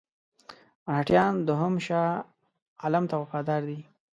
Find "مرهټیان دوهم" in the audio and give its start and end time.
0.85-1.73